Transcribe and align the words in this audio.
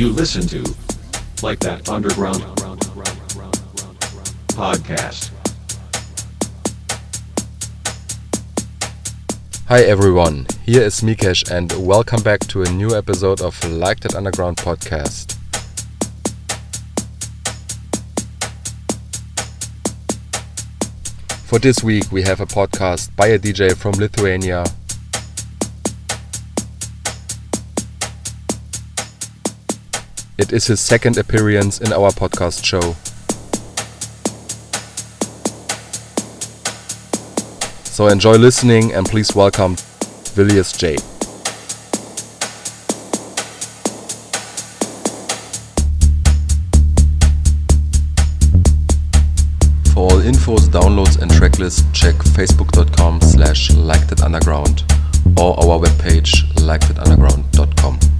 You 0.00 0.08
listen 0.08 0.46
to 0.48 0.64
like 1.42 1.58
that 1.60 1.90
underground 1.90 2.40
podcast. 4.56 5.30
Hi 9.68 9.82
everyone, 9.82 10.46
here 10.64 10.80
is 10.80 11.02
Mikesh 11.02 11.50
and 11.50 11.70
welcome 11.86 12.22
back 12.22 12.40
to 12.46 12.62
a 12.62 12.70
new 12.70 12.96
episode 12.96 13.42
of 13.42 13.62
Like 13.70 14.00
That 14.00 14.14
Underground 14.14 14.56
podcast. 14.56 15.36
For 21.44 21.58
this 21.58 21.84
week, 21.84 22.10
we 22.10 22.22
have 22.22 22.40
a 22.40 22.46
podcast 22.46 23.14
by 23.16 23.26
a 23.26 23.38
DJ 23.38 23.76
from 23.76 23.92
Lithuania. 23.92 24.64
It 30.40 30.54
is 30.54 30.68
his 30.68 30.80
second 30.80 31.18
appearance 31.18 31.82
in 31.82 31.92
our 31.92 32.10
podcast 32.12 32.64
show. 32.64 32.96
So 37.84 38.08
enjoy 38.08 38.36
listening 38.36 38.94
and 38.94 39.04
please 39.04 39.34
welcome 39.34 39.76
Vilius 40.34 40.72
J. 40.78 40.96
For 49.92 50.00
all 50.00 50.22
infos, 50.22 50.70
downloads 50.70 51.20
and 51.20 51.30
tracklist, 51.30 51.84
check 51.92 52.14
facebook.com 52.14 53.20
slash 53.20 53.68
likethatunderground 53.72 54.88
or 55.38 55.58
our 55.60 55.78
webpage 55.78 56.50
likethatunderground.com. 56.54 58.19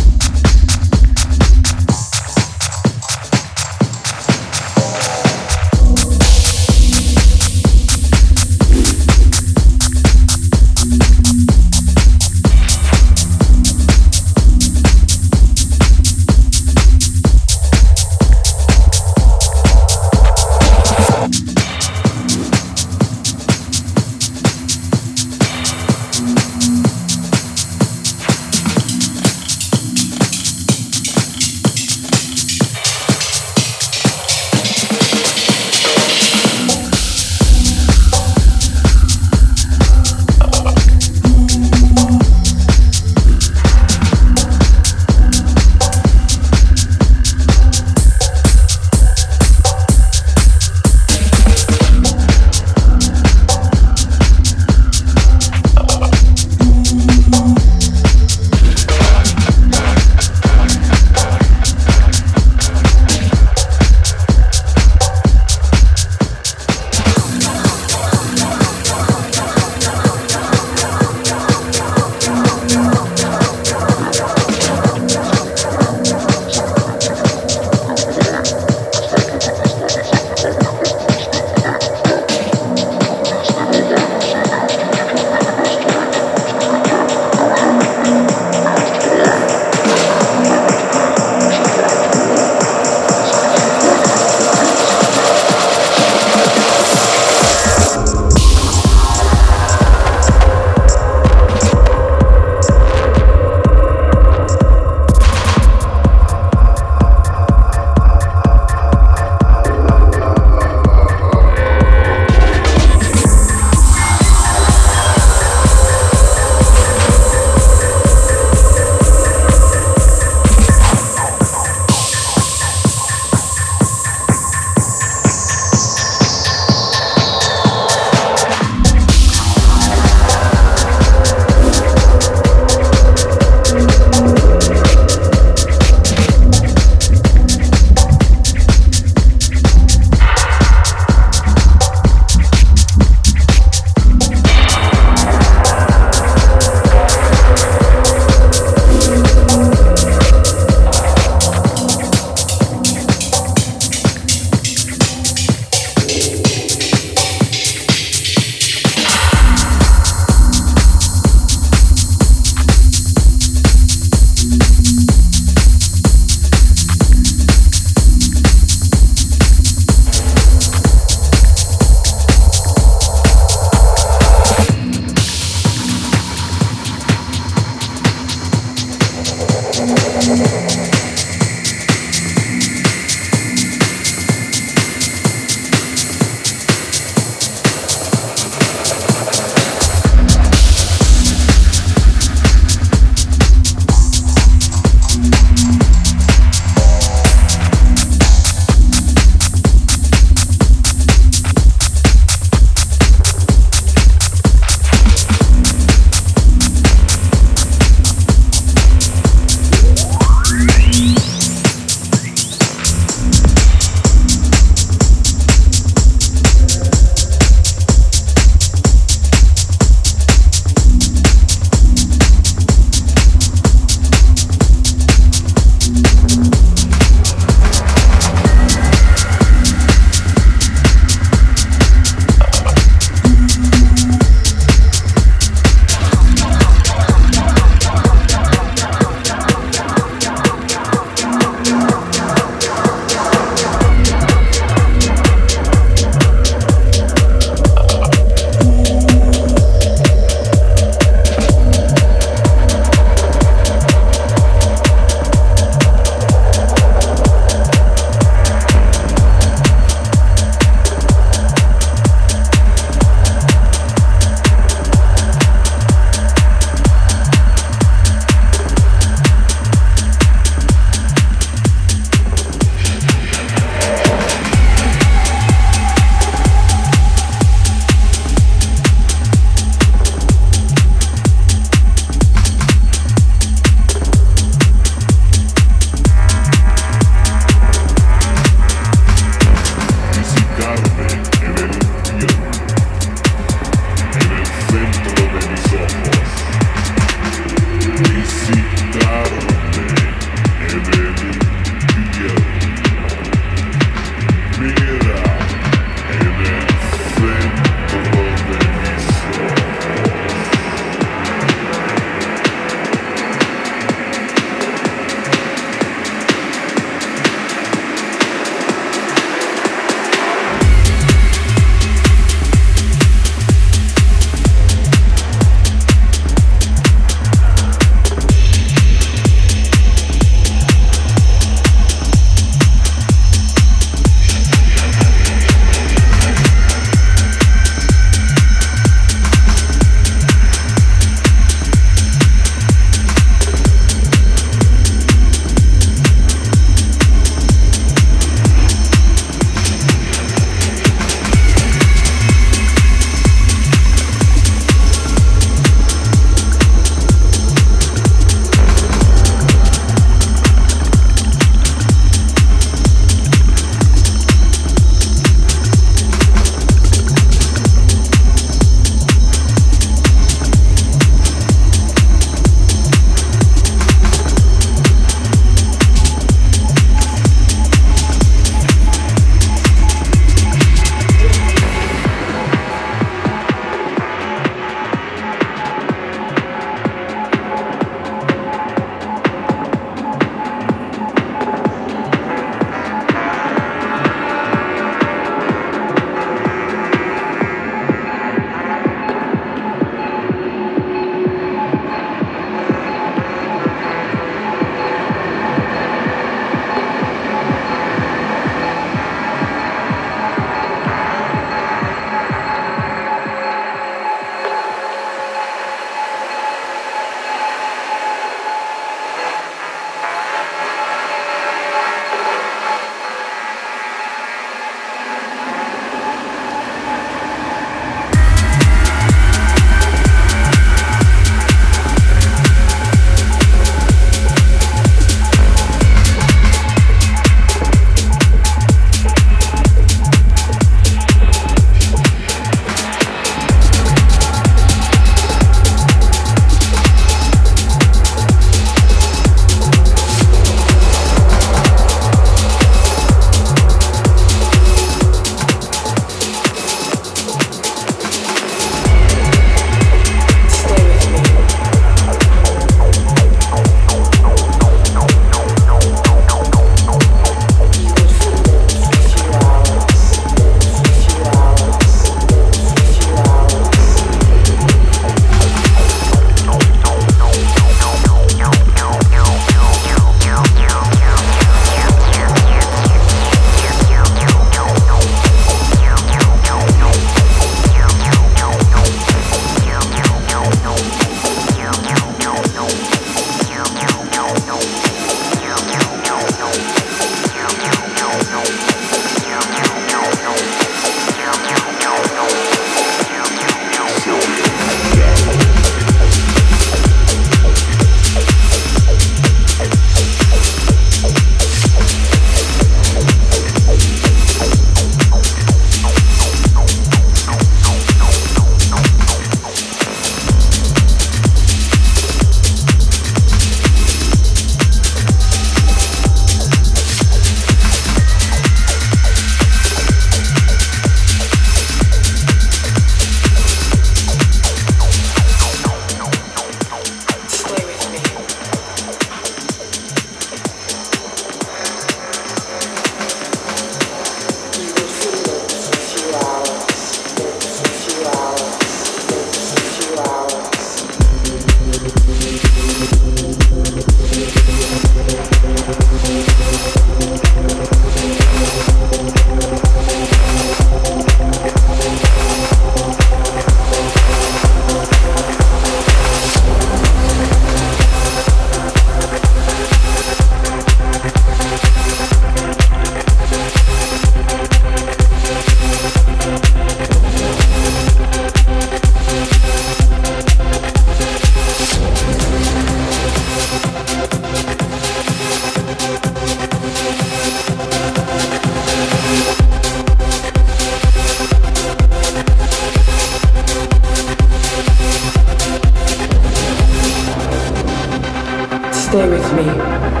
Stay 598.91 599.07
with 599.07 599.33
me. 599.35 600.00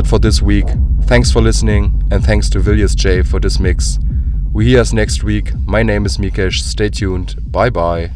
It 0.00 0.06
for 0.06 0.18
this 0.18 0.40
week. 0.40 0.64
Thanks 1.02 1.30
for 1.30 1.42
listening 1.42 2.02
and 2.10 2.24
thanks 2.24 2.48
to 2.50 2.58
Vilius 2.58 2.96
J 2.96 3.20
for 3.20 3.38
this 3.38 3.60
mix. 3.60 3.98
We 4.50 4.68
hear 4.68 4.80
us 4.80 4.94
next 4.94 5.22
week. 5.22 5.52
My 5.66 5.82
name 5.82 6.06
is 6.06 6.16
Mikesh. 6.16 6.62
Stay 6.62 6.88
tuned. 6.88 7.34
Bye 7.52 7.68
bye. 7.68 8.10